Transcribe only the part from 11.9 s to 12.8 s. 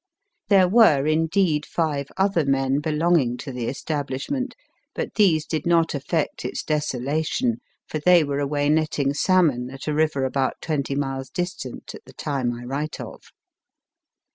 at the time I